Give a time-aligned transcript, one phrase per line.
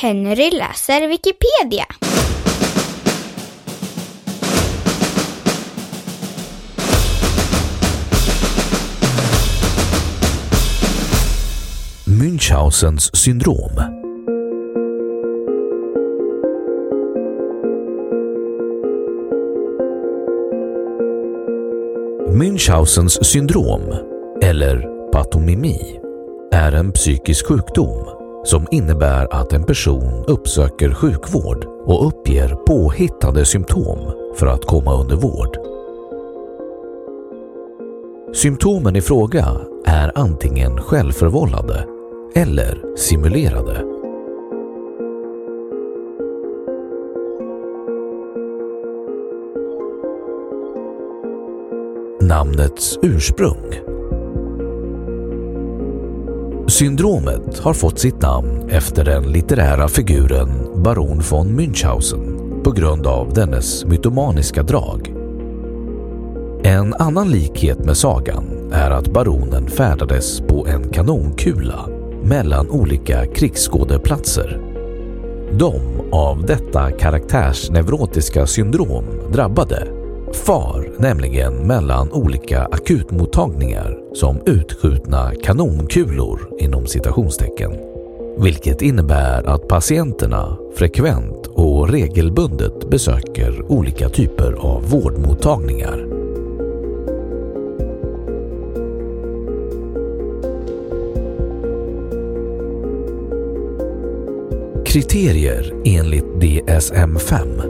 [0.00, 1.84] Henry läser Wikipedia.
[12.04, 13.72] Münchhausens syndrom.
[22.28, 23.82] Münchhausens syndrom,
[24.42, 24.80] eller
[25.12, 26.00] patomimi,
[26.52, 33.98] är en psykisk sjukdom som innebär att en person uppsöker sjukvård och uppger påhittade symptom
[34.36, 35.58] för att komma under vård.
[38.34, 39.46] Symptomen i fråga
[39.84, 41.86] är antingen självförvållade
[42.34, 43.84] eller simulerade.
[52.20, 53.97] Namnets ursprung
[56.68, 63.32] Syndromet har fått sitt namn efter den litterära figuren baron von Münchhausen på grund av
[63.32, 65.14] dennes mytomaniska drag.
[66.62, 71.88] En annan likhet med sagan är att baronen färdades på en kanonkula
[72.22, 74.60] mellan olika krigsskådeplatser.
[75.52, 75.80] De
[76.12, 79.88] av detta karaktärsneurotiska syndrom drabbade
[80.32, 87.72] far nämligen mellan olika akutmottagningar som utskjutna kanonkulor inom citationstecken.
[88.38, 96.06] Vilket innebär att patienterna frekvent och regelbundet besöker olika typer av vårdmottagningar.
[104.86, 107.62] Kriterier enligt DSM-5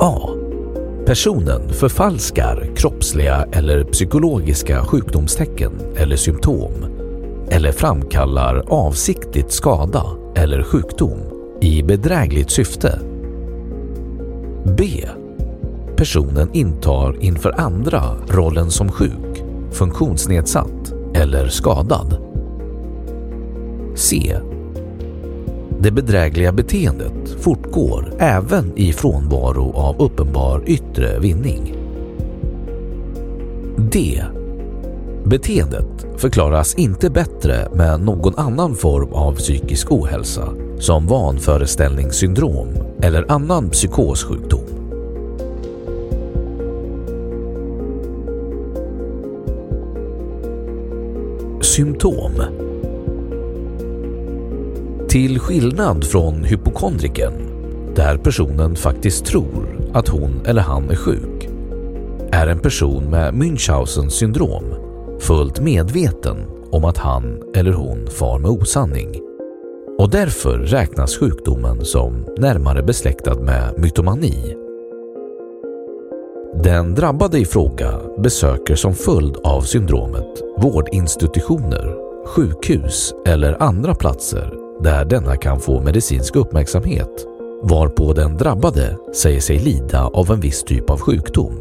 [0.00, 0.41] A.
[1.06, 6.70] Personen förfalskar kroppsliga eller psykologiska sjukdomstecken eller symptom
[7.50, 11.18] eller framkallar avsiktligt skada eller sjukdom
[11.60, 12.98] i bedrägligt syfte.
[14.76, 14.84] B.
[15.96, 22.16] Personen intar inför andra rollen som sjuk, funktionsnedsatt eller skadad.
[23.94, 24.36] C.
[25.82, 31.76] Det bedrägliga beteendet fortgår även i frånvaro av uppenbar yttre vinning.
[33.76, 34.22] D.
[35.24, 40.48] Beteendet förklaras inte bättre med någon annan form av psykisk ohälsa
[40.78, 42.68] som vanföreställningssyndrom
[43.00, 44.66] eller annan psykossjukdom.
[51.60, 52.32] Symptom
[55.12, 57.32] till skillnad från hypokondriken,
[57.94, 61.48] där personen faktiskt tror att hon eller han är sjuk,
[62.30, 64.64] är en person med Münchhausens syndrom
[65.20, 66.36] fullt medveten
[66.70, 69.20] om att han eller hon far med osanning.
[69.98, 74.56] Och därför räknas sjukdomen som närmare besläktad med mytomani.
[76.64, 81.96] Den drabbade i fråga besöker som följd av syndromet vårdinstitutioner,
[82.26, 87.26] sjukhus eller andra platser där denna kan få medicinsk uppmärksamhet
[87.62, 91.60] varpå den drabbade säger sig lida av en viss typ av sjukdom.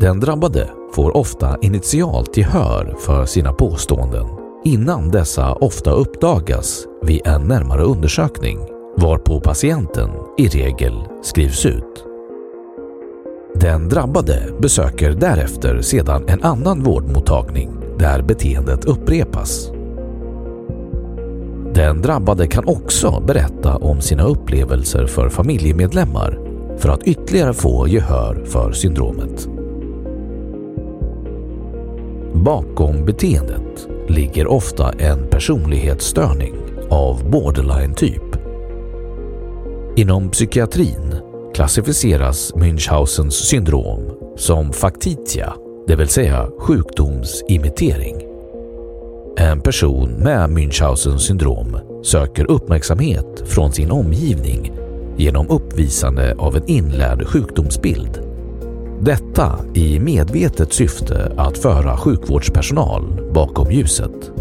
[0.00, 4.26] Den drabbade får ofta initialt gehör för sina påståenden
[4.64, 8.58] innan dessa ofta uppdagas vid en närmare undersökning
[8.96, 12.04] varpå patienten i regel skrivs ut.
[13.54, 19.70] Den drabbade besöker därefter sedan en annan vårdmottagning där beteendet upprepas
[21.74, 26.38] den drabbade kan också berätta om sina upplevelser för familjemedlemmar
[26.78, 29.48] för att ytterligare få gehör för syndromet.
[32.34, 36.54] Bakom beteendet ligger ofta en personlighetsstörning
[36.90, 38.36] av borderline-typ.
[39.96, 41.14] Inom psykiatrin
[41.54, 45.54] klassificeras Münchhausens syndrom som faktitia,
[45.86, 48.31] det vill säga sjukdomsimitering.
[49.36, 54.72] En person med Münchhausen syndrom söker uppmärksamhet från sin omgivning
[55.16, 58.20] genom uppvisande av en inlärd sjukdomsbild.
[59.00, 64.32] Detta i medvetet syfte att föra sjukvårdspersonal bakom ljuset.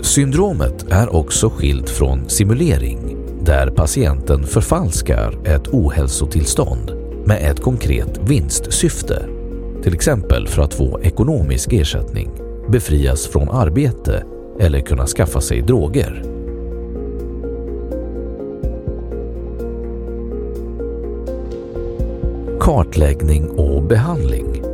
[0.00, 6.92] Syndromet är också skilt från simulering där patienten förfalskar ett ohälsotillstånd
[7.26, 9.26] med ett konkret vinstsyfte,
[9.82, 14.24] till exempel för att få ekonomisk ersättning befrias från arbete
[14.60, 16.22] eller kunna skaffa sig droger.
[22.60, 24.64] Kartläggning och behandling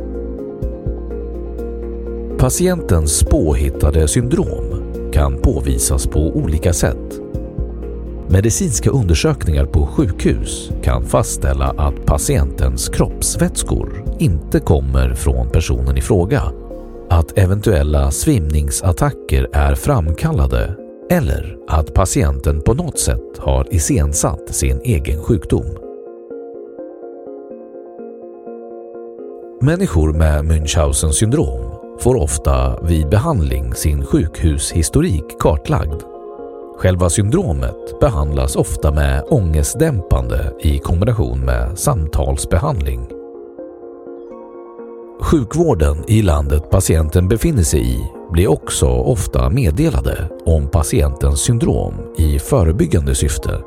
[2.41, 7.19] Patientens påhittade syndrom kan påvisas på olika sätt.
[8.29, 16.41] Medicinska undersökningar på sjukhus kan fastställa att patientens kroppsvätskor inte kommer från personen i fråga,
[17.11, 20.75] att eventuella svimningsattacker är framkallade
[21.09, 25.65] eller att patienten på något sätt har iscensatt sin egen sjukdom.
[29.61, 31.61] Människor med Münchhausen syndrom
[31.99, 36.01] får ofta vid behandling sin sjukhushistorik kartlagd.
[36.77, 43.20] Själva syndromet behandlas ofta med ångestdämpande i kombination med samtalsbehandling.
[45.31, 47.99] Sjukvården i landet patienten befinner sig i
[48.31, 53.61] blir också ofta meddelade om patientens syndrom i förebyggande syfte.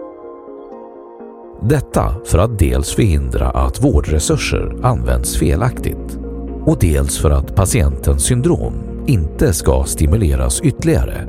[1.63, 6.19] Detta för att dels förhindra att vårdresurser används felaktigt
[6.65, 8.75] och dels för att patientens syndrom
[9.07, 11.27] inte ska stimuleras ytterligare.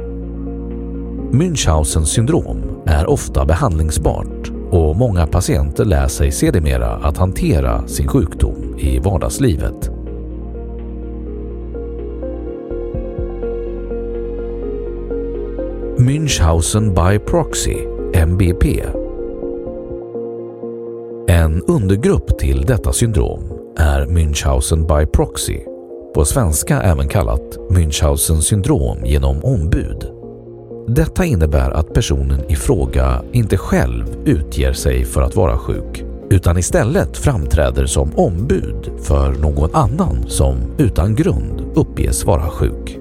[1.31, 8.75] Münchhausens syndrom är ofta behandlingsbart och många patienter lär sig sedermera att hantera sin sjukdom
[8.79, 9.94] i vardagslivet.
[16.05, 17.77] Münchhausen by proxy,
[18.13, 18.81] MBP.
[21.27, 23.43] En undergrupp till detta syndrom
[23.77, 25.59] är Münchhausen by proxy,
[26.15, 30.05] på svenska även kallat Münchhausen syndrom genom ombud.
[30.87, 36.57] Detta innebär att personen i fråga inte själv utger sig för att vara sjuk utan
[36.57, 42.99] istället framträder som ombud för någon annan som utan grund uppges vara sjuk.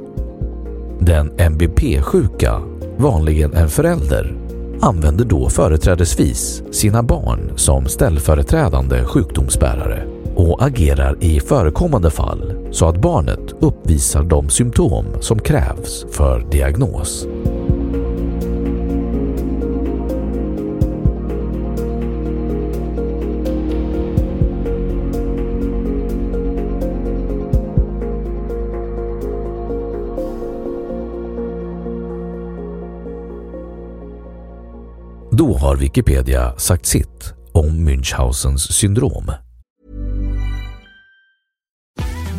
[1.00, 2.62] Den MBP-sjuka,
[2.96, 4.34] vanligen en förälder,
[4.80, 10.06] använder då företrädesvis sina barn som ställföreträdande sjukdomsbärare
[10.36, 17.26] och agerar i förekommande fall så att barnet uppvisar de symptom som krävs för diagnos.
[35.38, 39.32] Då har Wikipedia sagt sitt om Münchhausens syndrom.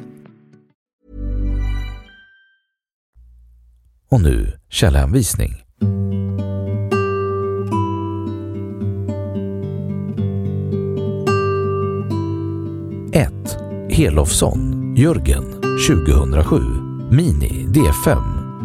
[4.12, 5.51] Och nu källhänvisning.
[13.13, 13.57] 1.
[13.89, 16.60] Helofsson, Jörgen, 2007.
[17.12, 18.18] Mini D5.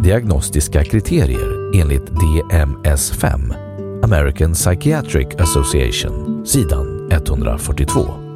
[0.02, 3.59] Diagnostiska kriterier enligt DMS-5.
[4.10, 8.29] American Psychiatric Association, sidan 142.